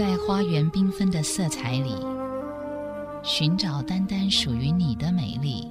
[0.00, 1.94] 在花园缤纷的色彩里，
[3.22, 5.70] 寻找单单属于你的美丽；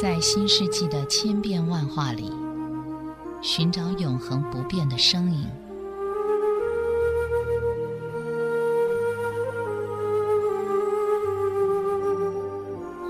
[0.00, 2.32] 在新世纪的千变万化里，
[3.42, 5.46] 寻找永恒不变的声音。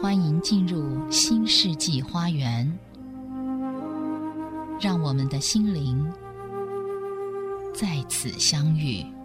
[0.03, 2.77] 欢迎进入新世纪花园，
[4.81, 6.05] 让我们的心灵
[7.81, 9.20] 再次相遇。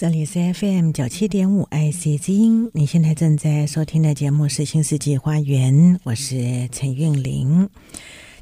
[0.00, 7.68] 这里是 FM 九七点五 IC 之音，你现在正在收听的节目是《新世纪花园》，我是陈韵玲。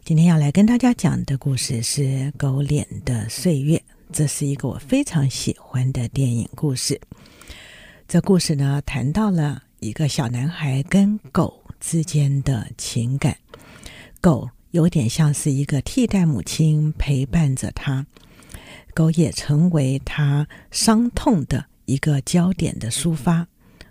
[0.04, 2.02] 今天要来跟大家讲的故事是
[2.36, 3.76] 《狗脸的岁月》，
[4.12, 7.00] 这是一个我非常喜欢的电影故事。
[8.06, 13.36] 这故事呢，谈到了一个小男孩跟狗之间的情感，
[14.20, 18.06] 狗有点像是一个替代母亲，陪伴着他。
[18.98, 23.46] 狗也成为他伤痛的一个焦点的抒发，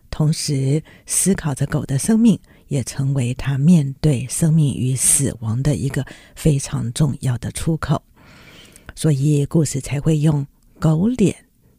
[0.10, 8.04] 同时思考着狗的生命，也成为他面对生命与死亡的一个非常重要的出口。
[8.96, 10.46] 所以故事才会用
[10.78, 11.34] “狗脸”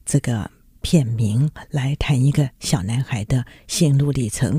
[0.07, 4.59] 这个片名来谈一个小男孩的心路历程。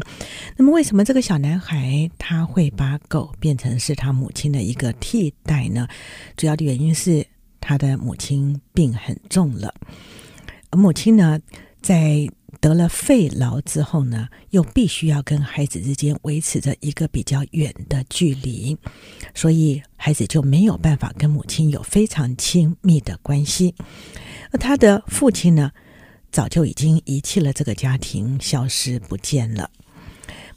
[0.55, 5.87] 那么，为什么这个小男孩他会把狗变成是他母亲的一个替代呢？
[6.37, 7.25] 主要的原因是。
[7.69, 9.71] 他的母亲病很重了，
[10.71, 11.39] 母亲呢，
[11.83, 12.27] 在
[12.59, 18.75] 得了肺痨之后呢，又必须要跟孩子之间维持着一个比较远的距离，
[19.35, 23.75] 所以孩子就没有办法跟母亲有非常亲密的关系。
[24.49, 25.71] 而他的父亲呢，
[26.31, 29.69] 早就已经遗弃了这个家庭，消失不见了。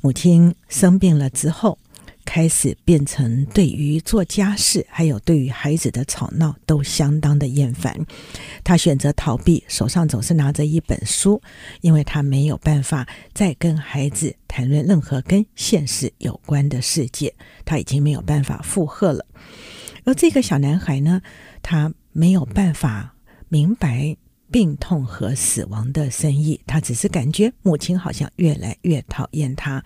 [0.00, 1.78] 母亲生病了之后，
[2.24, 7.98] 开始变成对于做家事，还有对于孩子的吵闹都相当的厌烦。
[8.64, 11.40] 他选择逃避，手上总是拿着一本书，
[11.80, 17.34] 因为他没有办法再跟孩子谈论任何跟现实有关的世界，
[17.64, 19.26] 他已经没有办法负荷了。
[20.04, 21.22] 而这个小男孩呢，
[21.62, 23.14] 他没有办法
[23.48, 24.16] 明白。
[24.52, 29.82] 病痛和死亡的深意，他只是感觉母亲好像越来越讨厌他。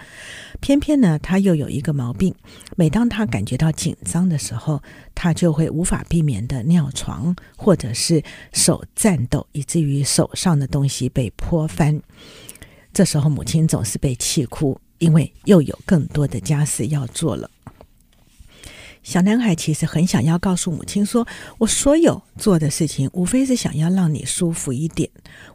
[0.61, 2.35] 偏偏呢，他又有一个毛病，
[2.77, 4.83] 每当他感觉到紧张的时候，
[5.15, 8.21] 他就会无法避免的尿床，或者是
[8.53, 12.03] 手颤抖，以至于手上的东西被泼翻。
[12.93, 17.49] 这时候，母亲总是被气哭，因为又有更多的家事要做了。
[19.07, 21.25] 小男孩其实很想要告诉母亲说
[21.59, 25.09] ：“我所有做的事情，无非是想要让你舒服一点，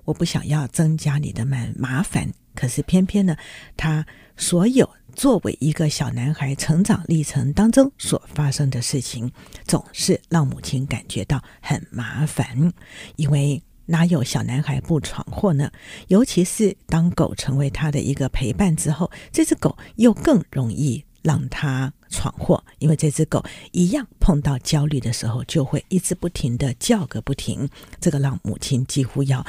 [0.06, 2.32] 我不想要增加你的麻麻烦。
[2.56, 3.36] 可是偏偏呢，
[3.76, 4.06] 他
[4.38, 9.30] 所有作为一个小男孩成长历程当中所发生的事情，
[9.66, 12.72] 总是让母亲感觉到很麻烦。
[13.18, 15.70] 因为哪有小男孩不闯祸呢？
[16.08, 29.46] 尤其是当狗成为他的一个陪伴之后，这只狗又更容易。”让他闯祸，因为这只狗一样碰到焦虑的时候，就会一直不停地叫个不停，这个让母亲几乎要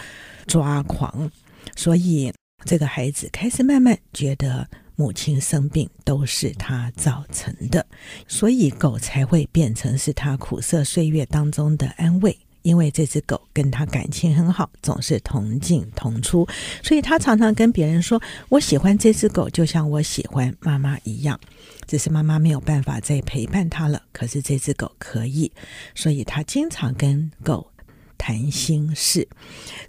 [0.46, 1.30] 抓狂。
[1.76, 2.32] 所以，
[2.64, 7.86] 这个孩子开始慢慢觉得母亲生病都是他造成的，
[8.28, 12.38] 所以狗才会变成是他苦涩岁月当中的安慰。
[12.62, 16.46] 因为这只狗跟他感情很好，总是同进同出，
[16.82, 21.38] 所以他常常跟别人说：“我喜欢这只狗，就像我喜欢妈妈一样。”
[21.86, 25.50] 只是妈妈没有办法再陪伴他了，可是这只狗可以，
[25.94, 27.70] 所以他经常跟狗
[28.16, 29.28] 谈心事。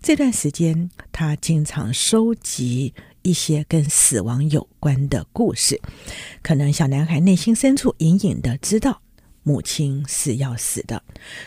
[0.02, 5.80] 这段时间，他经常收集一些跟死亡有关的故事，
[6.42, 9.03] 可能小男孩内心深处隐隐的知道。
[9.44, 11.02] 母亲是要死的，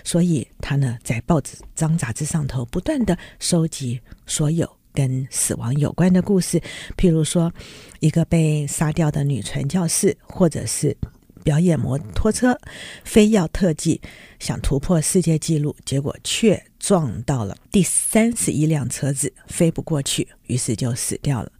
[0.04, 6.60] 所以他呢，在报纸、张杂志上头不断地收集所有跟死亡有关的故事，
[6.96, 7.52] 譬如说，
[8.00, 10.96] 一个被杀掉的女传教士，或者是
[11.42, 12.58] 表演摩托车
[13.04, 14.00] 非要特技，
[14.38, 21.50] 想突破世界纪录，结果却撞到了第三十一辆车子，飞不过去，于是就死掉了。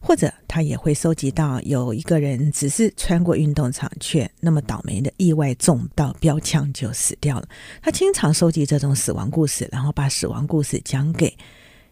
[0.00, 7.48] 或者他也会收集到有一个人只是穿过运动场，却那么倒霉的意外中到标枪就死掉了。
[7.82, 11.36] 他经常收集这种死亡故事，然后把死亡故事讲给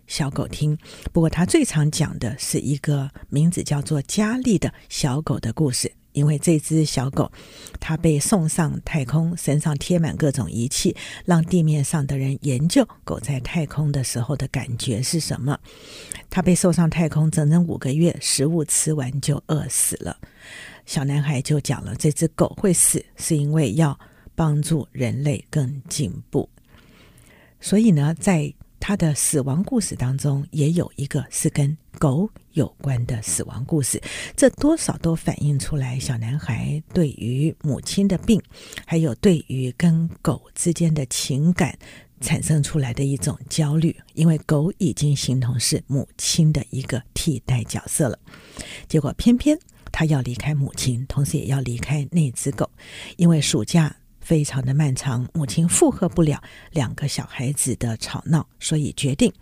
[0.07, 0.77] 小狗听。
[1.13, 5.93] 不过他最常讲的是一个名字叫做佳丽的小狗的故事。
[6.13, 7.31] 因为这只小狗，
[7.79, 15.59] 它被送上太空，身上贴满各种仪器，让地面上的人研究狗在太空的时候的感觉是什么。
[16.31, 20.19] 它被送上太空整整五个月，食物吃完就饿死了。
[20.87, 23.99] 小男孩就讲了，这只狗会死，是因为要
[24.35, 26.49] 帮助人类更进步。
[27.61, 34.01] 所以呢，在他的死亡故事当中，也有一个是跟狗有关的死亡故事，
[34.37, 38.41] 这多少都反映出来小男孩对于母亲的病，
[38.87, 41.77] 还有对于跟狗之间的情感
[42.21, 48.19] 产生出来的一种焦虑，因为狗已经形同是母亲的一个替代角色了。
[48.89, 49.59] 结果偏偏
[49.93, 52.71] 他要离开母亲，同时也要离开那只狗，
[53.17, 53.95] 因为暑假。
[54.21, 56.39] 非常的漫长，母亲负荷不了
[56.73, 59.33] 两个小孩子的吵闹，所以决定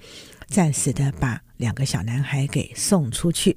[0.47, 3.57] 暂时的把两个小男孩给送出去。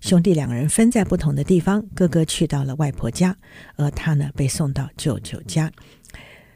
[0.00, 3.36] 兄弟两个人分在不同的地方，哥哥去到了外婆家，
[3.76, 5.72] 而他呢被送到舅舅家。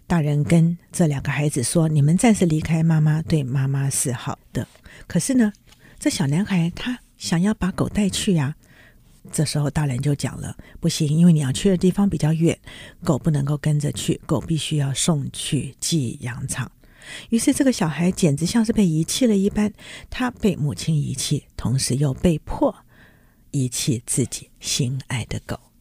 [0.07, 4.67] 大人跟这两个孩子说：“你们暂时离开妈妈，对妈妈是好的。”
[5.09, 5.53] 可是呢，
[5.99, 8.55] 这小男孩他想要把狗带去呀。
[9.31, 12.59] 这时候大人就讲了，不行，因为你要去的地方比较远，
[13.03, 16.71] 狗不能够跟着去，狗必须要送去寄养场。
[17.31, 19.73] 于是这个小孩简直像是被遗弃了一般，
[20.11, 22.75] 他被母亲遗弃，同时又被迫
[23.51, 25.72] 遗弃自己心爱的狗。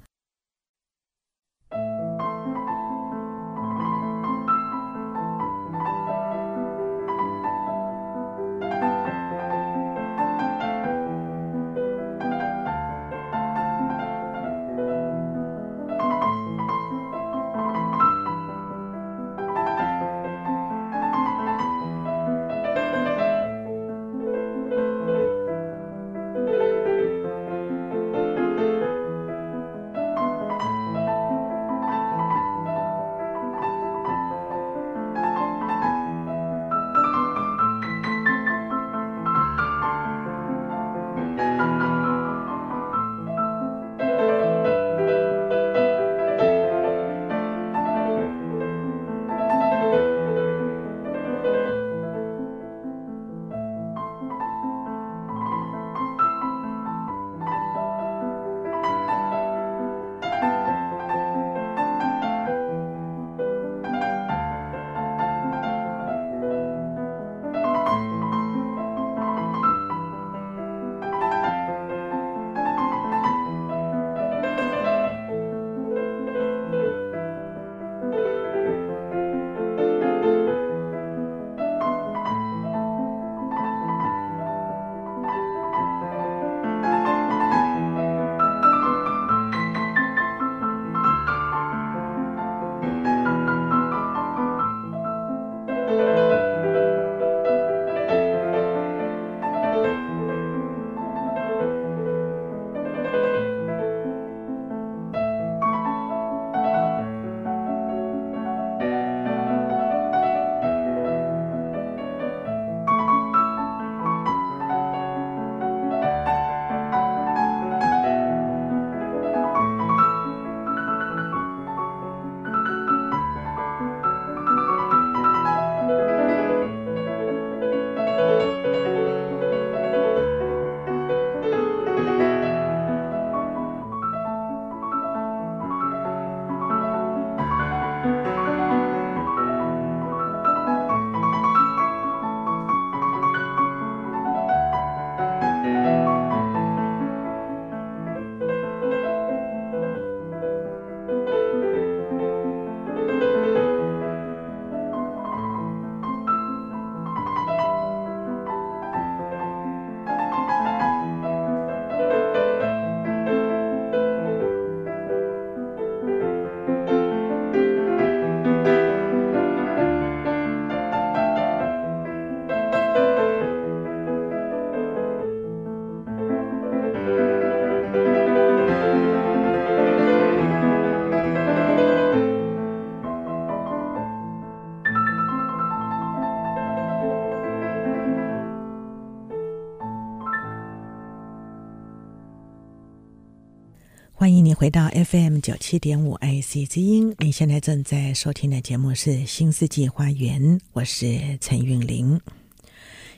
[194.61, 197.15] 回到 FM 九七点五 IC 之音。
[197.17, 200.39] 你现在正在收听的节目是《新世纪花园》，
[200.73, 202.21] 我是陈韵玲。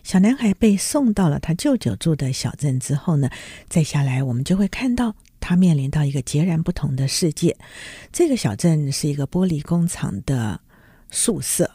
[0.04, 3.30] 小男孩被送到了他舅舅住的小镇之后呢，
[3.68, 7.58] 再下来我们就会看到他面临到一个截然不同的世界。
[8.14, 10.62] 这个小镇是一个玻璃工厂的
[11.12, 11.70] 宿舍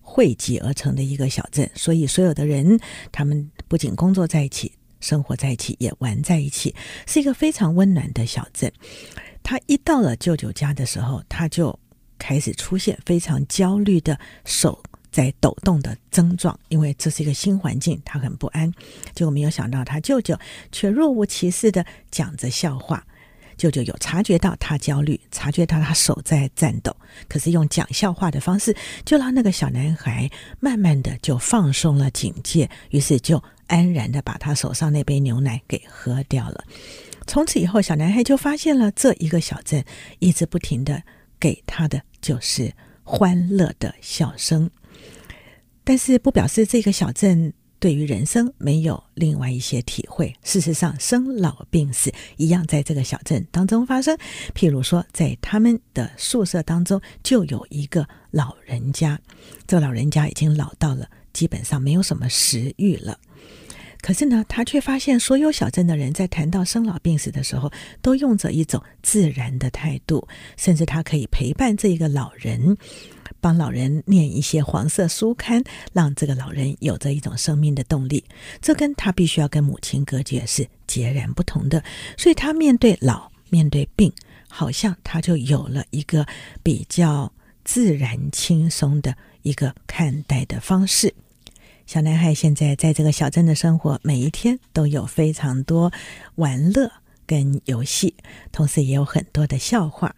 [0.00, 2.78] 汇集而成的一个小镇，所以所有的人
[3.10, 4.70] 他们不仅工作在一起。
[5.00, 6.74] 生活在一起，也玩在一起，
[7.06, 8.72] 是一个非常温暖的小镇。
[9.42, 11.78] 他一到了舅舅家的时候，他就
[12.18, 18.70] 开始出现非常焦虑的手在抖动的症状，因为这是一个新环境，他很不安。
[19.14, 20.38] 结果没有想到，他舅舅
[20.70, 23.04] 却若无其事的讲着笑话。
[23.56, 26.96] 舅舅有察觉到他焦虑，察觉到他手在颤抖，
[27.28, 30.30] 可是用讲笑话的方式，就让那个小男孩
[30.60, 36.64] 慢慢的就放松了警戒，于是就安然的把他手上那杯牛奶给喝掉了。
[37.26, 39.84] 从此以后，小男孩就发现了这一个小镇
[40.18, 41.02] 一直不停的
[41.38, 42.72] 给他的就是
[43.02, 44.70] 欢乐的笑声，
[45.84, 47.54] 但是不表示这个小镇。
[47.80, 50.36] 对于人生没有另外一些体会。
[50.44, 54.14] 事实上，生老病死一样在这个小镇当中发生。
[54.54, 59.18] 譬如说，在他们的宿舍当中就有一个老人家，
[59.66, 63.18] 这老人家已经老到了基本上没有什么食欲了。
[64.00, 70.26] 可是呢，他却发现所有小镇的人在谈到生老病死的时候，都用着一种自然的态度，
[70.56, 72.76] 甚至他可以陪伴这一个老人。
[73.42, 75.62] 帮老人念一些黄色书刊，
[75.94, 78.22] 让这个老人有着一种生命的动力。
[78.60, 81.82] 这跟他必须要跟母亲隔绝是截然不同的。
[82.18, 84.12] 所以他面对老，面对病，
[84.48, 86.26] 好像他就有了一个
[86.62, 87.32] 比较
[87.64, 91.14] 自然轻松的一个看待的方式。
[91.90, 95.90] 小男孩现在在这个小镇的生活，每一天都有非常多
[96.36, 96.88] 玩乐
[97.26, 98.14] 跟游戏，
[98.52, 100.14] 同时也有很多的笑话。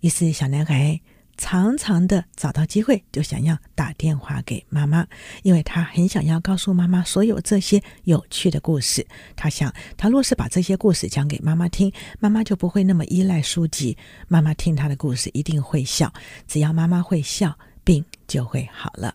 [0.00, 1.00] 于是小男孩。
[1.38, 5.04] 常常的找到机会，就想要打电话给妈妈，
[5.42, 9.04] 因为他很想要告诉妈妈所有这些有趣的故事。
[9.34, 13.96] 他想，他若是把这些故事讲给妈妈听，妈妈就不会那么依赖书籍。
[14.28, 16.12] 妈妈听他的故事一定会笑，
[16.46, 19.14] 只要妈妈会笑，病就会好了。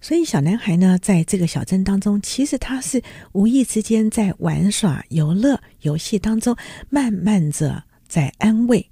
[0.00, 3.02] 所以，小男孩呢，在这个小镇当中，其实他是
[3.32, 6.56] 无意之间在玩耍、游乐、游戏当中，
[6.88, 8.88] 慢慢着在安慰。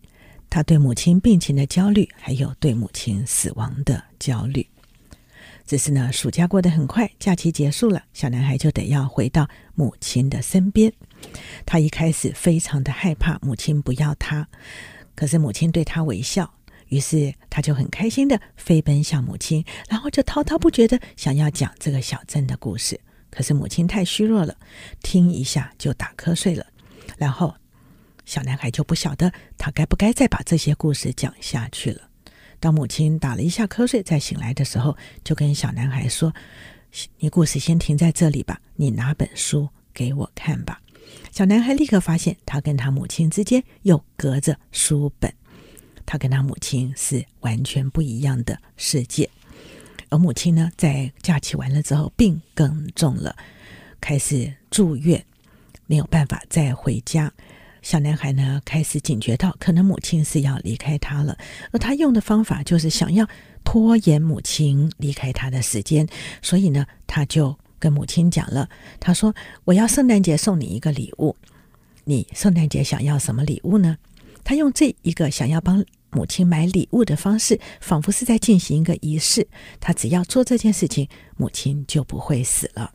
[0.50, 4.66] 他对母亲病情的焦虑，还有对母亲死亡的焦虑。
[5.66, 10.92] 只是呢，暑假过得很快，假期结束了，小男孩就得要回到母亲的身边。
[11.64, 14.46] 他一开始非常的害怕母亲不要他，
[15.14, 16.52] 可是母亲对他微笑，
[16.88, 23.00] 于是他就很开心的飞奔向母亲，然后就滔滔不绝的想要讲这个小镇的故事。
[23.30, 24.56] 可是母亲太虚弱了，
[25.02, 26.66] 听一下就打瞌睡了，
[27.16, 27.54] 然后。
[28.24, 32.10] 小男孩就不晓得他该不该再把这些故事讲下去了。
[32.58, 36.34] 当母亲打了一下瞌睡，再醒来的时候，就跟小男孩说
[37.20, 40.80] ：“你故事先停在这里吧，你拿本书给我看吧。”
[41.30, 45.32] 小男孩立刻发现，他跟他母亲之间又隔着书本，
[46.06, 49.28] 他跟他母亲是完全不一样的世界。
[50.08, 53.36] 而母亲呢，在假期完了之后，病更重了，
[54.00, 55.22] 开始住院，
[55.86, 57.32] 没有办法再回家。
[57.82, 61.36] 小男孩呢，开始警觉到，可能母亲是要离开他了，
[61.72, 63.28] 而他用的方法就是想要
[63.64, 66.06] 拖延母亲离开他的时间，
[66.40, 69.34] 所以呢，他就跟母亲讲了，他说
[69.64, 71.36] ：“我要圣诞节送你一个礼物，
[72.04, 73.96] 你圣诞节想要什么礼物呢？”
[74.46, 79.44] 他用这一个想要帮母亲买礼物的方式，仿佛是在进行一个仪式，
[79.80, 82.92] 他只要做这件事情，母亲就不会死了。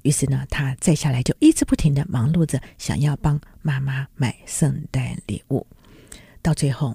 [0.00, 5.66] 于是呢，他再下来就一直不停地忙碌着，想要帮妈妈买圣诞礼物。
[6.40, 6.94] 到最后，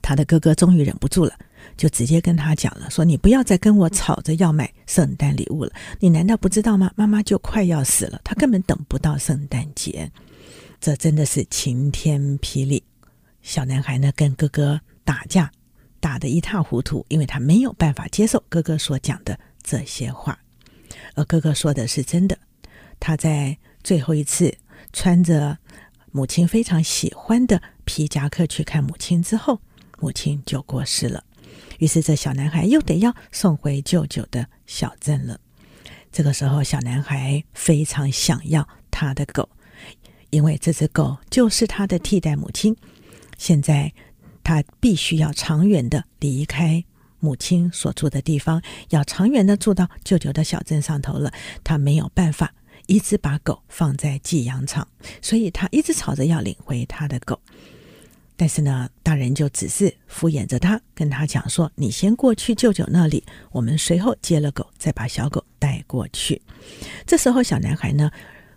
[0.00, 1.34] 他的哥哥终于忍不住了，
[1.76, 5.72] 就直接跟他讲了：“说你不要再跟我吵着要买圣诞礼物了。
[5.98, 6.92] 你难道不知道吗？
[6.94, 10.08] 妈妈就快要死了，她根本等不到圣诞节。”
[10.84, 12.84] 这真的是晴天霹雳！
[13.40, 15.50] 小男孩呢，跟哥哥打架，
[15.98, 20.38] 打得一塌糊涂，因为他没有办法接受哥哥所讲的这些话。
[21.14, 22.36] 而哥哥说的是真的，
[23.00, 24.54] 他在最后一次
[24.92, 25.56] 穿着
[26.12, 29.62] 母亲非常喜欢的皮夹克去看母亲之后，
[30.00, 31.24] 母亲就过世了。
[31.78, 35.40] 于是这小男孩又得要送回舅舅的小镇了。
[36.12, 39.48] 这个时候，小男孩非常想要他的狗，
[40.34, 42.76] 因为这只狗就是他的替代母亲。
[43.38, 43.92] 现在
[44.42, 46.84] 他必须要长远的离开。
[47.20, 48.60] 母亲所住的地方
[48.90, 52.52] 要长远的住到舅舅的小镇上头了，他没有办法
[52.86, 54.86] 一直把狗放在寄养场，
[55.22, 57.40] 所以他一直吵着要领回他的狗。
[58.36, 66.42] 但是呢，大人就只是敷衍着他，跟他讲说：“你先过去舅舅那里，我们随后接了狗，再把小狗带过去。”
[67.06, 68.10] 这时候，小男孩呢，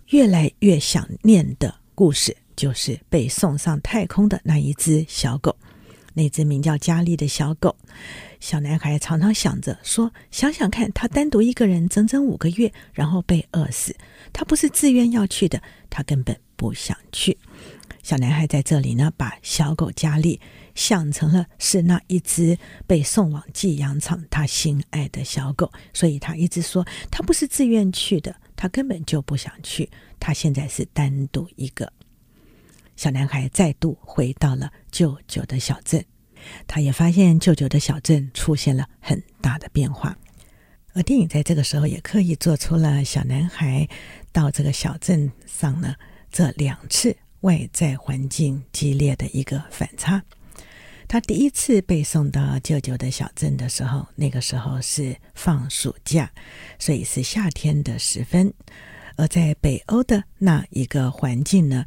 [0.09, 5.55] 越来越想念的故事，就是被送上太空的那一只小狗，
[6.13, 7.75] 那只名叫佳丽的小狗。
[8.39, 13.95] 小男孩常常想着说：“想想看，他单独一个人整整五个月，然后被饿死，
[14.31, 17.37] 他不是自愿要去的，他根本不想去。”
[18.01, 20.39] 小男孩在这里呢，把小狗佳丽
[20.77, 22.55] 想成了是那一只
[22.85, 29.89] 被送往寄养场他心爱的小狗，所以他一直说他不是自愿去的，他根本就不想去。
[30.19, 31.91] 他现在是单独一个。
[32.95, 36.05] 小男孩再度回到了舅舅的小镇，
[36.67, 40.15] 他也发现舅舅的小镇出现了很大的变化，
[40.93, 43.89] 而电影在这个时候也刻意做出了小男孩
[44.31, 45.95] 到这个小镇上呢
[46.31, 47.17] 这两次。
[47.41, 50.23] 外在环境激烈的一个反差。
[51.07, 56.29] 他第一次被送到舅舅的小镇的时候，那个时候是放暑假，
[56.77, 58.53] 所以是夏天的时分。
[59.15, 61.85] 而在北欧的那一个环境呢，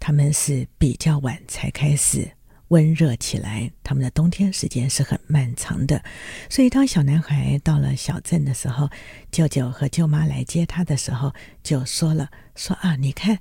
[0.00, 2.30] 他们是比较晚才开始
[2.68, 6.02] 温热起来，他们的冬天时间是很漫长的。
[6.48, 8.88] 所以当小男孩到了小镇的时候，
[9.30, 11.32] 舅舅和舅妈来接他的时候，
[11.62, 13.38] 就说了：“说啊，你看。”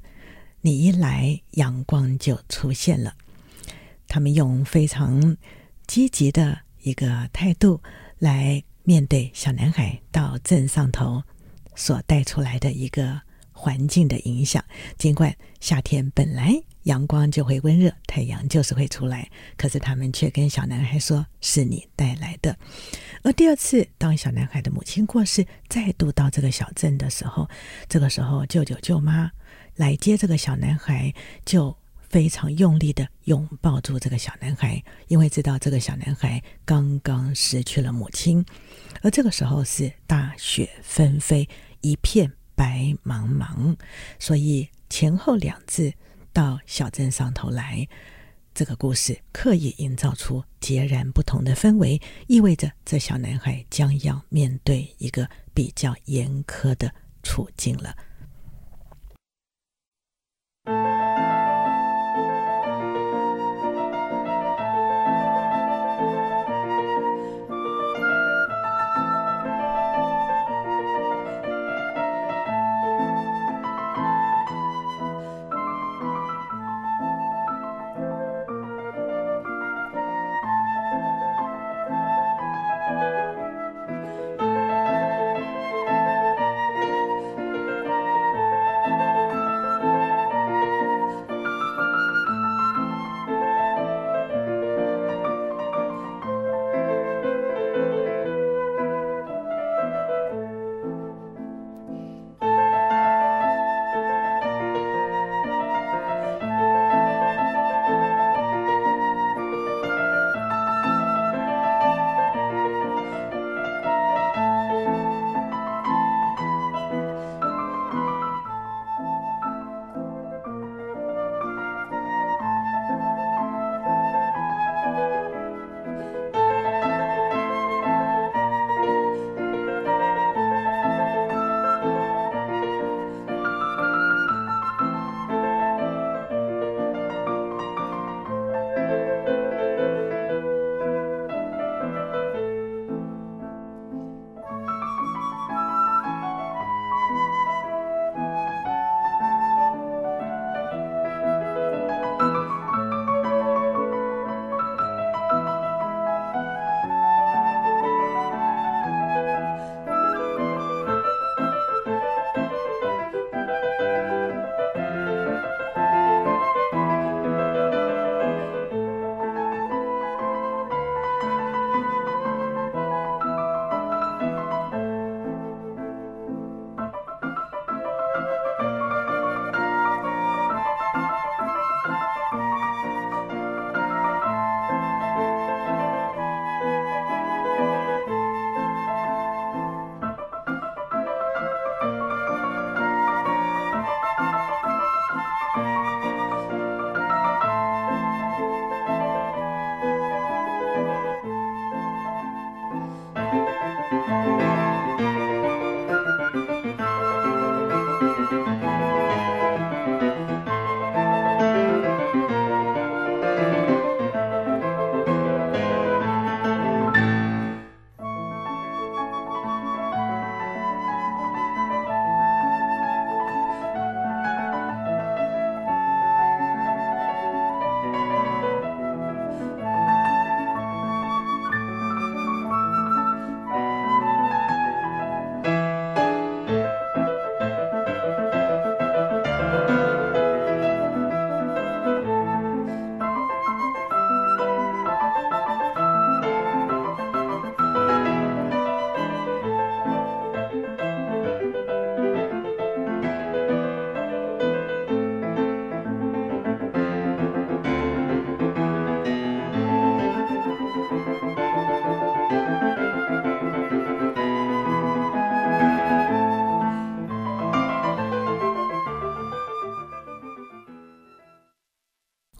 [0.62, 3.13] 你一来，阳光就出现了。
[4.15, 5.36] 他们用非常
[5.88, 7.81] 积极的一个态度
[8.17, 11.22] 来面对小男孩到镇上头
[11.75, 13.19] 所带出来的一个
[13.51, 14.63] 环境的影响。
[14.98, 22.57] 尽管夏天本来阳光就会温热，太阳就是会出来，可是他们却跟小男孩说：“是你带来的。”
[23.22, 27.50] 而第二次，当小男孩的母亲过世，再度到这个小镇的时候，
[27.89, 29.29] 这个时候舅舅舅妈。
[29.75, 31.78] 来接这个小男孩，就
[32.15, 38.45] 非常用力的拥抱住这个小男孩，因为知道这个小男孩刚刚失去了母亲，
[39.01, 41.45] 而这个时候是大雪纷飞，
[41.82, 43.75] 一片白茫茫，
[44.17, 45.91] 所以前后两次
[46.32, 47.86] 到小镇上头来，
[48.54, 56.89] 这个故事刻意营造出截然不同的氛围，意味着这小男孩将要面对一个比较严苛的
[57.23, 57.93] 处境了。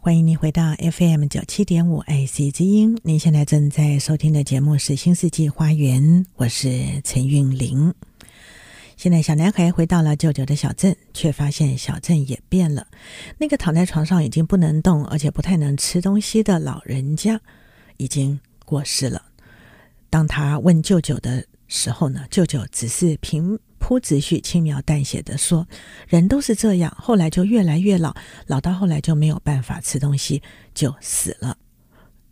[0.06, 2.96] 欢迎您回到 FM 九七点五 IC 之音。
[3.02, 6.00] 您现在正在收听的节目是《新世纪花园》，
[6.36, 7.92] 我是陈韵玲。
[8.98, 12.86] 现在，小男孩回到了舅舅的小镇，却发现小镇也变了。
[13.40, 17.42] 那个躺在床上已经不能动，而且不太能吃东西的老人家，
[17.98, 19.20] 已经过世了。
[20.12, 25.68] 当他问舅舅的时候呢，舅舅只是平铺子旭、轻描淡写的说
[26.10, 28.16] ：“人都是这样，后来就越来越老，
[28.48, 30.42] 老到后来就没有办法吃东西，
[30.74, 31.56] 就死了。”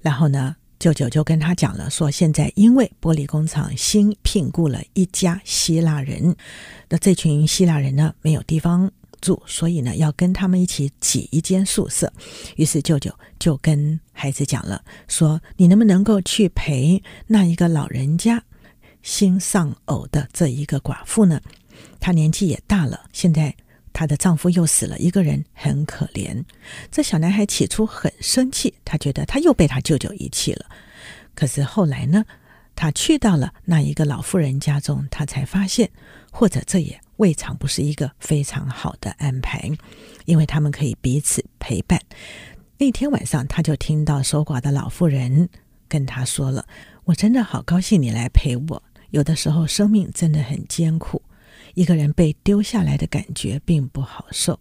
[0.01, 6.35] 然后呢，舅舅就跟他讲了，说：“现在因为玻璃工厂新聘雇了一家希腊人，
[6.89, 12.11] 那这群希腊人呢，没有地方住，所以呢，要跟他们一起挤一间宿舍。
[12.55, 18.43] 于是舅舅就跟孩子讲了，说：‘你能不能够去陪那一个老人家？’”
[19.03, 21.39] 新丧偶的这一个寡妇呢，
[21.99, 23.55] 她年纪也大了，现在
[23.91, 26.43] 她的丈夫又死了一个人，很可怜。
[26.89, 30.65] 这小男孩起初很生气，他觉得他又被他舅舅遗弃了。
[31.35, 32.25] 可是后来呢，
[32.75, 35.91] 他去到了那一个老妇人家中，他才发现，
[36.31, 39.69] 或者这也未尝不是一个非常好的安排，
[40.25, 41.99] 因为他们可以彼此陪伴。
[42.77, 45.49] 那天晚上，他就听到守寡的老妇人
[45.87, 46.65] 跟他说了
[47.05, 48.83] ：“我真的好高兴你来陪我。”
[49.13, 51.21] 有的时候，生命真的很艰苦，
[51.75, 54.59] 一个人被丢下来的感觉并不好受。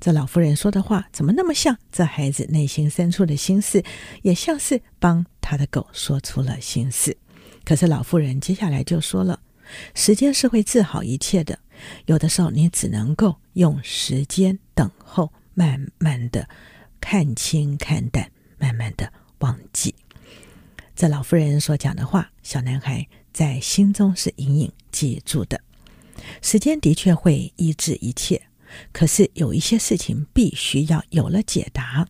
[0.00, 3.84] 这老妇人说的话，怎么那么像这孩子内心深处的心事，
[4.22, 7.14] 也像是帮他的狗说出了心事。
[7.62, 9.38] 可是老妇人接下来就说了
[9.94, 11.58] ：“时间是会治好一切的，
[12.06, 16.48] 有的时候你只能够用时间等候，慢慢的
[17.02, 19.94] 看清看淡，慢慢的忘记。”
[20.96, 23.06] 这老妇人所讲的话，小男孩。
[23.34, 25.60] 在心中是隐隐记住的。
[26.40, 28.40] 时间的确会医治一切，
[28.92, 32.06] 可是有一些事情必须要有了解答，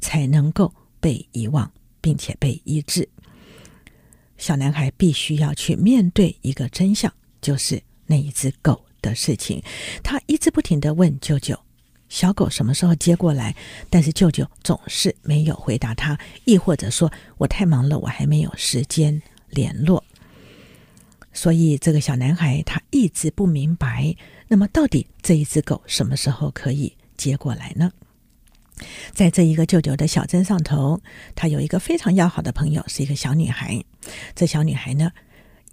[0.00, 3.06] 才能够被遗忘，并且被医治。
[4.36, 7.12] 小男孩必须要去面对一个真相，
[7.42, 9.60] 就是那一只狗的事情。
[10.04, 11.58] 他一直不停地问舅舅
[12.08, 13.54] ：“小狗什么时候接过来？”
[13.90, 20.02] 但是舅舅总是没有回答他，亦或者说：“我太忙了，我还没有时间联络。”
[21.32, 24.16] 所以，这个小男孩他一直不明白，
[24.48, 27.92] 那么到底这一只狗什么时候可以接过来呢？
[29.12, 31.00] 在这一个舅舅的小镇上头，
[31.34, 33.84] 他有一个非常要好的朋友，是一个小女孩。
[34.34, 35.10] 这小女孩呢，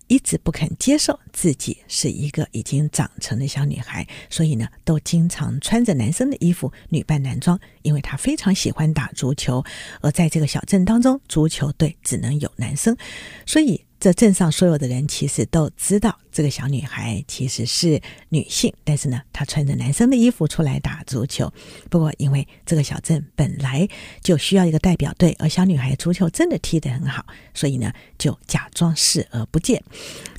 [0.08, 9.64] 一直不肯接受自己是一个已经长成的小女孩，所以呢，都经常穿着男生的衣服，女扮男装，因为她非常喜欢打足球。
[10.02, 12.98] 而在这个小镇当中，足球队只能有男生，
[13.46, 13.85] 所以。
[14.06, 21.52] 这镇上所有的人其实都知道，这个小女孩其实是女性，但是呢，她穿着男生的衣服出来打足球。
[21.90, 23.88] 不过，因为这个小镇本来
[24.22, 29.84] 就需要一个代表队，而小女孩足球真的踢得很好，所以呢，就假装视而不见。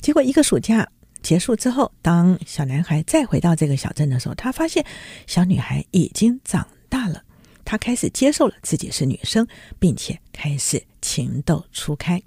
[0.01, 0.89] 结果，一个暑假
[1.21, 4.85] 结束之后，当小男孩再回到这个小镇的时候，他发现
[5.25, 7.21] 小女孩已经长大了，
[7.65, 9.45] 她开始接受了自己是女生，
[9.77, 12.23] 并且开始情窦初开。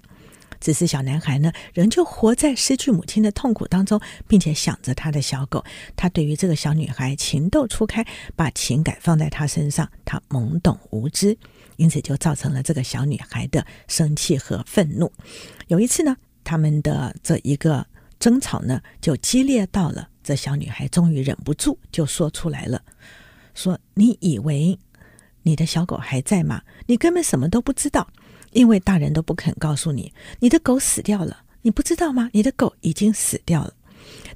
[0.61, 5.65] 只是小男孩呢，仍旧活在失去母亲的痛苦当中，并且想着他的小狗。
[5.95, 11.35] 他对于这个小女孩情窦初开，把情感放在她身上，他懵懂无知，
[11.77, 15.11] 因此就造成了这个小女孩的生气和愤怒。
[15.67, 17.85] 有一次呢，他们的这一个
[18.19, 22.79] 争吵呢，就激烈到了，这小女孩终于忍不住就说出来了
[23.55, 24.77] ：“说你以为
[25.41, 26.61] 你的小狗还在吗？
[26.85, 28.07] 你根本什么都不知道。”
[28.51, 32.29] 因为大人都不肯告诉你，你的狗死掉了，你不知道吗？
[32.33, 33.73] 你的狗已经死掉了。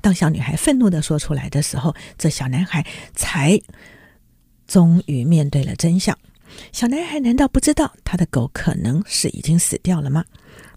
[0.01, 3.59] 当小女孩愤怒地说出来的时候，这小男孩才
[4.67, 6.17] 终于面对了真相。
[6.71, 10.23] 小男孩难道不知道他的狗可能是已经死掉了吗？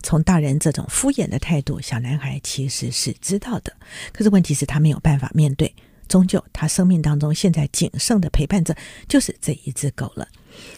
[0.03, 3.73] 从大人这种敷衍的态度，小男孩其实是知道的。
[4.13, 5.75] 可是问题是，他没有办法面对。
[6.09, 8.75] 终究，他生命当中现在仅剩的陪伴者
[9.07, 10.27] 就是这一只狗了。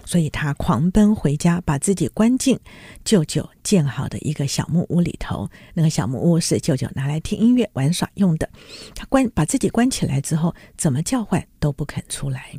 [0.05, 2.59] 所以他狂奔回家，把自己关进
[3.05, 5.49] 舅舅建好的一个小木屋里头。
[5.75, 8.49] 那个小木屋是舅舅拿来听音乐、玩耍用的。
[8.95, 12.53] 他关把自己关起来之后，怎么叫唤都不肯出来。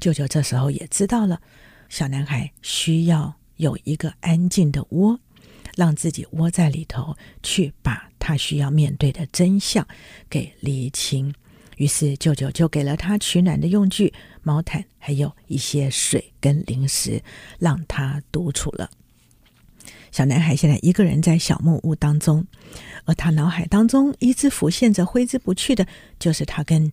[0.00, 1.40] 舅舅这时候也知道了，
[1.88, 5.18] 小男孩需要有一个安静的窝，
[5.76, 9.86] 让自己窝在里头，去把他需要面对的真相
[10.28, 11.32] 给厘清。
[11.76, 17.22] 于是舅舅就给了他取暖的用具、毛毯，还有一些水跟零食，
[17.58, 18.90] 让他独处了。
[20.10, 22.46] 小男孩现在一个人在小木屋当中，
[23.04, 25.86] 而他脑海当中一直浮现着挥之不去的，
[26.20, 26.92] 就是他跟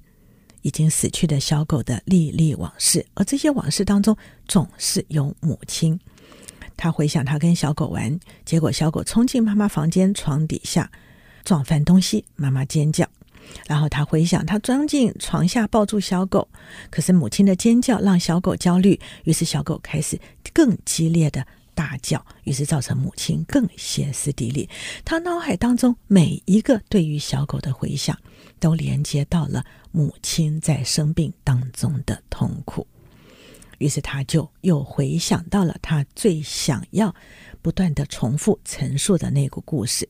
[0.64, 4.18] 已经死去的小狗的历历往事，而这些往事当中
[4.48, 6.00] 总是有母亲。
[6.76, 10.92] 他回想他跟小狗玩，结果小狗冲进妈妈房间床底下
[11.44, 13.08] 撞翻东西，妈妈尖叫。
[13.68, 16.48] 然后他回想他钻进床下抱住小狗，
[16.90, 20.20] 可是母亲的尖叫让小狗焦虑，于是小狗开始
[20.54, 24.70] 更激烈的大叫，于是造成母亲更歇斯底里。
[25.06, 28.18] 他脑海当中每一个对于小狗的回想，
[28.60, 32.86] 都连接到了母亲在生病当中的痛苦。
[33.78, 37.16] 于是他就又回想到了他最想要
[37.64, 40.08] 不断地重复陈述的那个故事。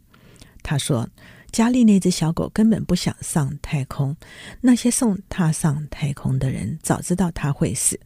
[0.62, 1.10] 他说
[1.52, 4.16] ：“佳丽那只小狗根本不想上太空，
[4.62, 8.00] 那些送它上太空的人早知道它会死，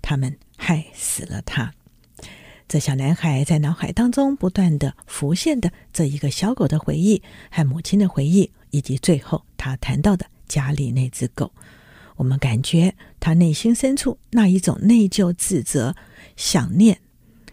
[0.00, 1.72] 他们害死了他。”
[2.68, 11.52] 这小男孩在脑海当中不断地浮现的这一个小狗的回忆和母亲的回忆，以及最后他谈到的家里那只狗，
[12.16, 15.94] 我们感觉他内心深处那一种内疚、自责、
[16.34, 16.98] 想念，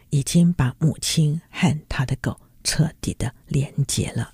[0.10, 4.34] 已经把母亲和他的狗彻底的连接了。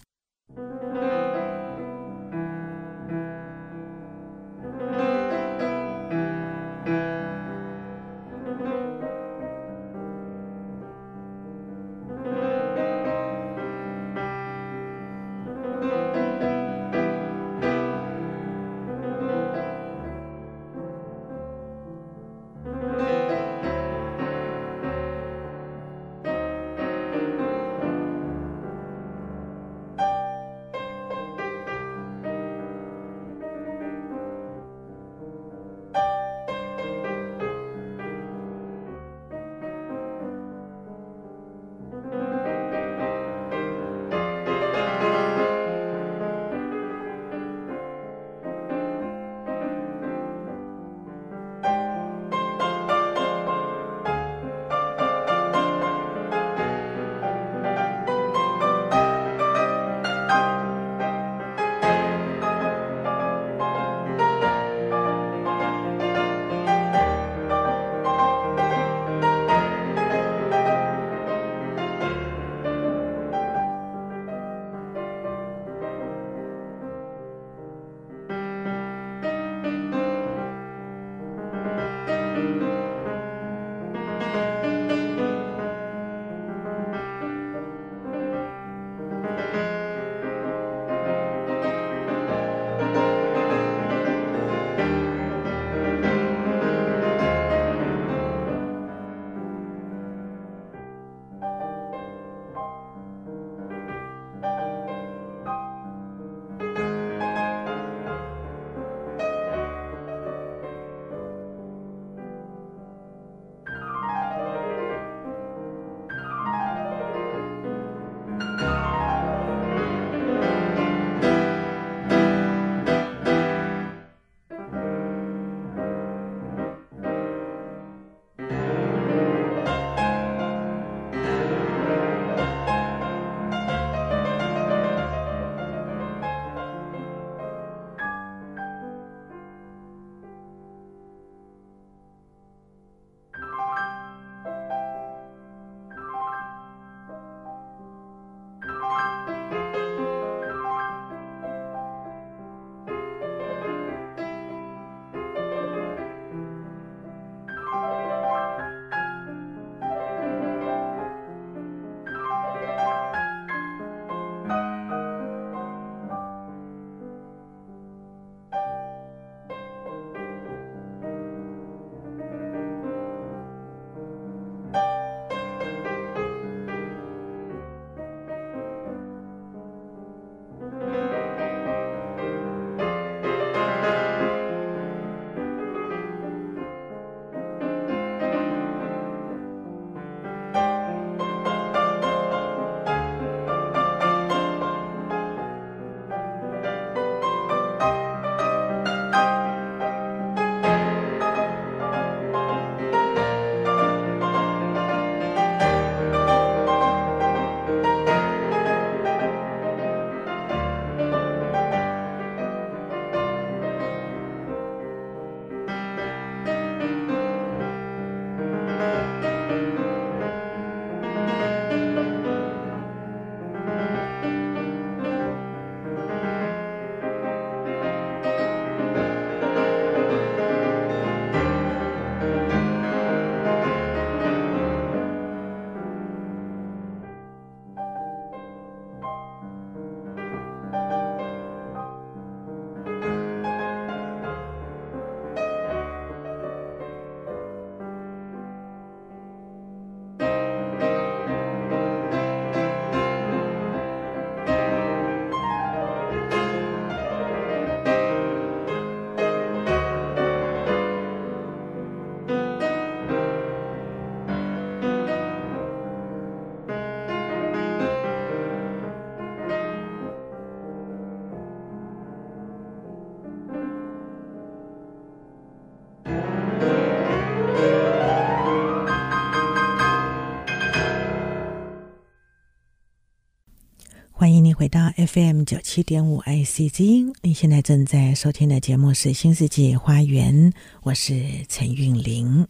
[285.11, 287.11] FM 九七点五 IC 之音。
[287.23, 290.51] 你现在正在收听的节目是《新世纪花园》，
[290.83, 292.47] 我是陈韵玲。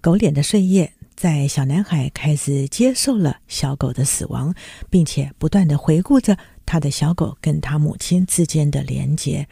[0.00, 4.52] 狗脸的岁月，在小男孩开始接受了小狗的死亡，
[4.88, 9.46] 并且不断地回顾着他的小狗跟他母亲之间的连结。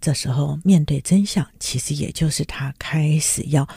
[0.00, 3.68] 这时候，面对真相，其实也就是他开始要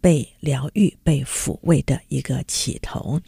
[0.00, 3.20] 被疗愈、被抚慰的一个起头。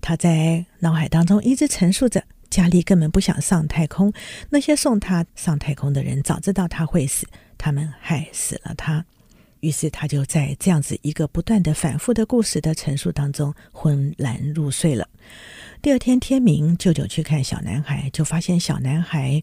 [0.00, 2.24] 他在脑海当中一直陈述着：
[2.54, 4.12] 佳丽根本不想上太空，
[4.48, 7.26] 那些送他上太空的人早知道他会死，
[7.58, 9.04] 他们害死了他。
[9.58, 15.08] 于是他就在这样子一个不断的反复的故事的陈述当中昏然入睡了。
[15.82, 19.42] 第二天天明，舅舅去看小男孩，就发现小男孩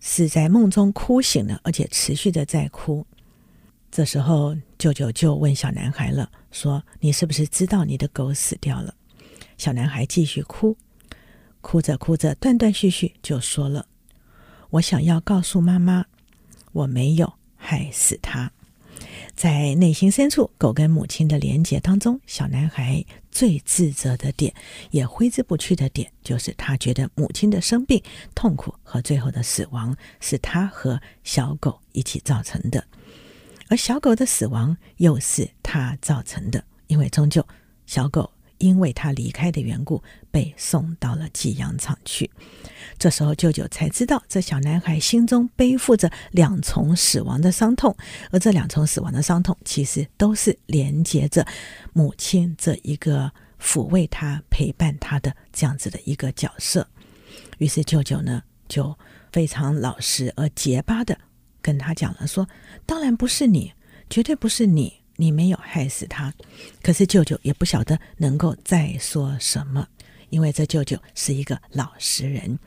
[0.00, 3.06] 是在梦中哭醒了，而且持续的在哭。
[3.88, 8.92] 这时候舅舅就问小男孩了，说：“你是不是知道你的狗死掉了？”
[9.56, 10.76] 小男孩继续哭，
[11.62, 13.86] 哭着哭着断断续续就说了
[14.68, 16.04] ：“我想要告诉妈妈，
[16.72, 18.52] 我没有害死他。”
[19.34, 24.52] 在内心深处，狗跟母亲的连结当中，小男孩最自责的点，
[24.90, 28.00] 也挥之不去的点，就是他觉得母亲的生病、
[28.34, 32.84] 痛苦和最后的死亡是他和小狗一起造成的，
[33.68, 37.44] 而小狗的死亡又是他造成的，因为终究
[37.86, 38.30] 小狗。
[38.62, 42.30] 因为他离开的缘故，被送到了寄养场去。
[42.96, 47.96] 这时候，舅舅才知道，这小男孩心中背负着两重死亡的伤痛，
[48.30, 51.44] 而这两重死亡的伤痛，其实都是连接着
[51.92, 56.86] 母亲这一个抚慰他、陪伴他的这样子的一个角色。
[57.58, 58.96] 于是，舅舅呢，就
[59.32, 61.18] 非常老实而结巴的
[61.60, 62.48] 跟他讲了，说
[62.86, 63.72] ：“当然不是你，
[64.08, 66.32] 绝对不是你。”你没有害死他，
[66.82, 69.86] 可是舅舅也不晓得能够再说什么，
[70.30, 72.58] 因为这舅舅是一个老实人。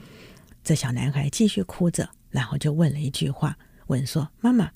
[0.63, 4.71] 这小男孩继续哭着，然后就问了一句话，问说：“妈妈，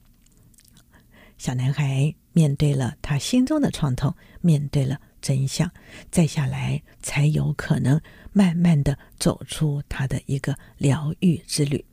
[1.38, 5.70] 小男孩面对了他心中的创痛，面对了真相，
[6.10, 8.00] 再下来才有可能
[8.32, 11.85] 慢慢的走出他的一个疗愈之旅。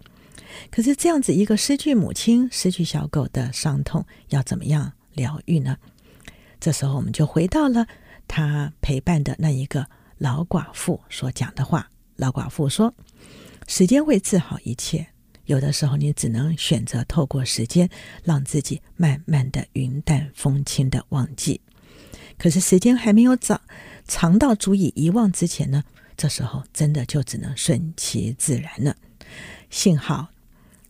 [0.69, 5.77] 可是这样子一个失去母亲、失去小狗的伤痛，要怎么样疗愈呢？
[6.59, 7.87] 这时候我们就回到了
[8.27, 9.87] 他陪伴的那一个
[10.17, 11.89] 老寡妇所讲的话。
[12.17, 12.93] 老寡妇说
[13.67, 15.07] ：“时间会治好一切，
[15.45, 17.89] 有的时候你只能选择透过时间，
[18.23, 21.59] 让自己慢慢的云淡风轻的忘记。
[22.37, 23.59] 可是时间还没有长
[24.07, 25.83] 长到足以遗忘之前呢，
[26.15, 28.95] 这时候真的就只能顺其自然了。
[29.71, 30.27] 幸好。”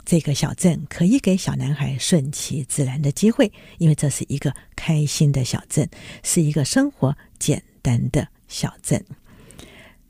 [0.04, 5.88] 这个小镇可以给小男孩顺其自然的机会，因为这是一个开心的小镇，
[6.24, 9.06] 是一个生活简单的小镇。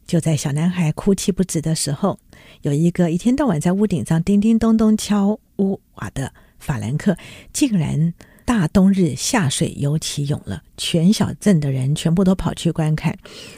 [0.07, 2.17] 就在小男孩哭泣不止的时候，
[2.61, 7.17] 有一个一天到晚在屋顶上叮叮咚咚敲屋瓦的法兰克，
[7.53, 8.13] 竟然
[8.45, 13.17] 大冬日下水游奇泳了，全小镇的人全部都跑去观看。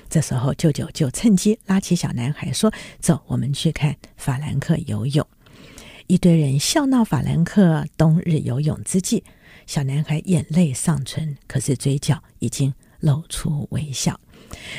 [0.09, 5.25] 这时候，舅舅就趁机拉起小男孩说：“走，我们去看法兰克游泳。”
[6.07, 9.23] 一堆人笑闹法兰克冬日游泳之际，
[9.65, 14.19] 小男孩眼泪尚存，可是嘴角已经露出微笑。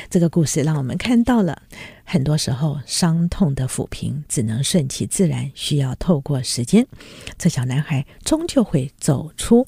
[0.09, 1.63] 这个故事让我们看到了，
[2.05, 6.87] 很多时候伤痛的抚平只能顺其自然，需要透过时间。
[7.37, 9.67] 这小男孩终究会走出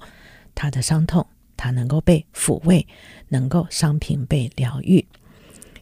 [0.58, 1.24] 他的伤痛，
[1.55, 2.86] 他能够被抚慰，
[3.28, 5.05] 能够伤平被疗愈。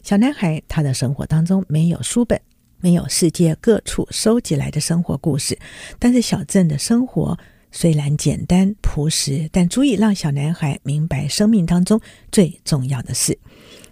[0.02, 2.38] 小男孩他的生活当中没有书本。
[2.78, 5.58] 没有世界各处收集来的生活故事，
[5.98, 7.36] 但是小镇的生活
[7.72, 11.98] 虽然简单朴实，但足以让小男孩明白生命当中
[12.30, 13.36] 最重要的事。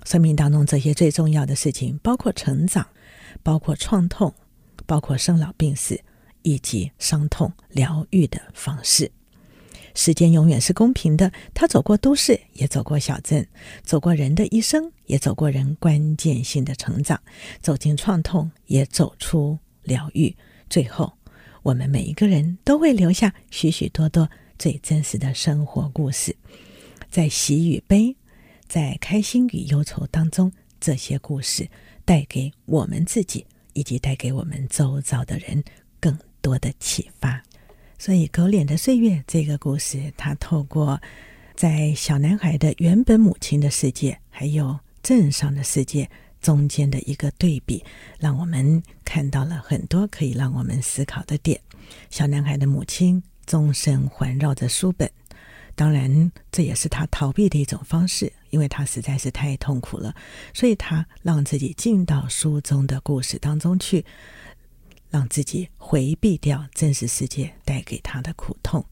[0.04, 2.86] 生命当中这些最重要的事情，包括成长，
[3.42, 4.32] 包括创痛，
[4.84, 5.98] 包括生老病死，
[6.42, 9.10] 以及伤痛疗愈的方式。
[9.94, 13.46] 时间永远是公平的，他走过都市，也走过小镇，
[13.84, 17.20] 走过人的一生，也走过人关键性的成长，
[17.62, 20.34] 走进创痛，也走出疗愈。
[20.68, 21.12] 最后，
[21.62, 24.28] 我们每一个人都会留下许许多多
[24.58, 26.34] 最真实的生活故事，
[27.08, 28.14] 在喜与悲，
[28.66, 31.68] 在开心与忧愁当中，这些故事
[32.04, 35.62] 带给我们自己以及带给我们周遭的人
[36.00, 37.40] 更多的启发。
[37.98, 41.00] 所以，《狗脸的岁月》这个故事，它透过
[41.54, 47.82] 在小男孩的原本母亲的世界，还有镇上的世界中间的一个对比，
[48.18, 51.58] 让我们看到了很多可以让我们思考的点。
[52.10, 55.10] 小男孩的母亲终身环绕着书本，
[55.74, 60.14] 当然这也是他逃避的一种方式，因为他实在是太痛苦了，
[60.52, 64.04] 所以他让自己进到书中的故事当中去，
[65.14, 68.84] 让自己回避掉真实世界带给他的苦痛。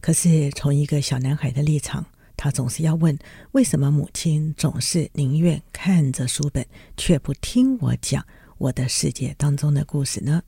[0.00, 3.18] 可是从一个小男孩的立场，他总是要问：
[3.52, 6.64] 为什么母亲总是宁愿看着书本，
[6.96, 8.24] 却不听我讲
[8.56, 10.42] 我的世界当中的故事呢？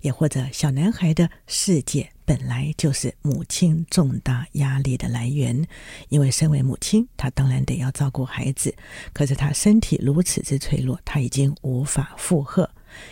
[0.00, 5.64] 也或者，小男孩的世界本来就是母亲重大压力的来源，
[6.08, 8.74] 因为身为母亲，她当然得要照顾孩子。
[9.12, 12.68] 可是她身体如此之脆弱，她已经无法负荷，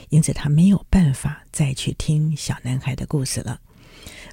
[0.09, 3.61] 因此他没有办法再去听小男孩的故事了。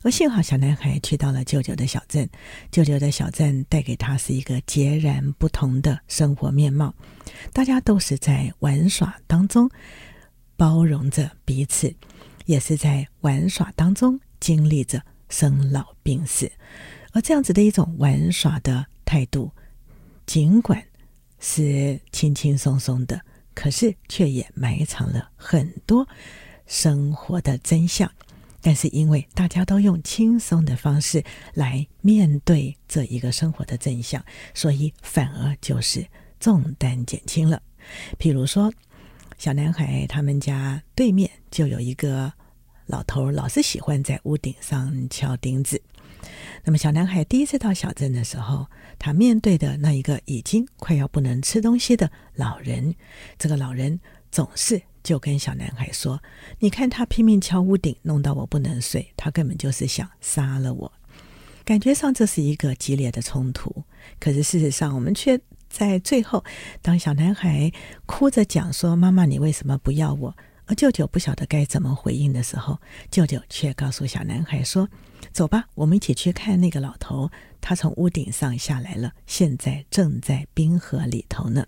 [0.04, 2.30] 而幸好，小男孩去到了舅舅的小镇，
[2.72, 6.94] 舅舅的小镇带给他是一个截然不同的生活面貌。
[7.54, 9.70] 大家都是在玩耍当中
[10.56, 11.94] 包容着彼此。
[12.46, 16.52] 也是在玩耍当中经历着生老病死，
[17.14, 19.50] 而这样子的一种玩耍的态度，
[20.26, 20.84] 尽管
[21.40, 23.22] 是轻轻松松的，
[23.54, 26.08] 可是却也埋藏了很多
[26.66, 28.12] 生活的真相。
[28.62, 31.24] 但是因为大家都用轻松的方式
[31.54, 34.24] 来面对这一个生活的真相，
[34.54, 36.06] 所以反而就是
[36.40, 37.62] 重担减轻了。
[38.18, 38.74] 譬如说。
[39.36, 42.32] 小男孩他们家对面就有一个
[42.86, 45.82] 老头，老是喜欢在屋顶上敲钉子。
[46.64, 52.96] 那么，小男孩第一次到小镇的时候，他面对的那一个已经快要不能吃东西的老人，
[53.38, 54.00] 这个老人
[54.32, 56.22] 总是就跟小男孩说
[56.60, 60.92] ：“你看他拼命敲屋顶，弄到我不能睡，他根本就是想杀了我。”
[61.66, 63.84] 感觉上这是一个激烈的冲突，
[64.20, 65.40] 可是事实上我们却。
[65.70, 66.46] 在最后，
[66.84, 67.72] 当小男孩
[68.06, 72.80] 哭着讲说：“妈妈，你为什么不要我？”而舅舅不晓得该怎么回应的时候，
[73.12, 74.88] 舅舅却告诉小男孩说
[75.34, 81.66] ：“走吧，我们一起去看那个老头，他从屋顶上下来了，现在正在冰河里头呢。”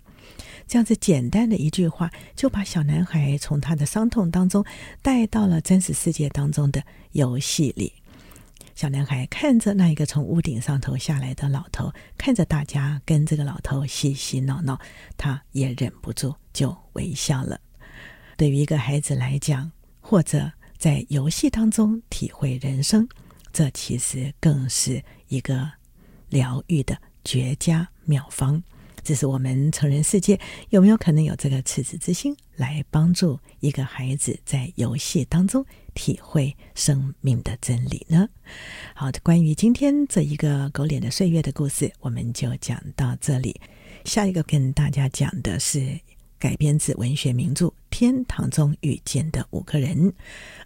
[0.66, 4.64] 这样子简单的一句话，就把小男孩从他的伤痛当中
[5.02, 6.82] 带到了真实世界当中的
[7.12, 7.92] 游戏里。
[8.74, 14.80] 小男孩看着那一个从屋顶上头下来的老头，看着大家跟这个老头嬉嬉闹闹，
[15.16, 17.60] 他也忍不住就微笑了。
[18.36, 19.70] 对于一个孩子来讲，
[20.00, 23.08] 或者在游戏当中体会人生，
[23.52, 25.70] 这其实更是一个
[26.28, 28.62] 疗愈的绝佳妙方。
[29.02, 30.38] 只是我们成人世界
[30.70, 35.64] 有没有可能有这个赤子之心，来帮助一个孩子在游戏当中
[35.94, 38.28] 体会生命的真理呢？
[38.94, 43.60] 好的，关于今天这一个狗脸的岁月的故事，我们就讲到这里。
[44.04, 46.00] 下一个跟大家讲的是
[46.38, 49.96] 改编自文学名著《天堂中遇见的五个人》，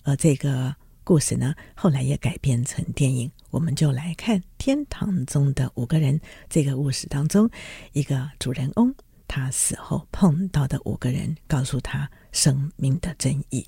[0.04, 0.74] 而这个。
[1.02, 6.16] 故事呢，后来也改编成电影，我们就来看《天堂中的五个人》
[6.48, 7.50] 这个故事当中，
[7.92, 8.94] 一个主人翁
[9.26, 13.66] 他死后碰到的五个人，告诉他生命的真义。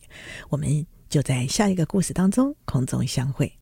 [0.50, 3.61] 我们就在下一个故事当中空中相会。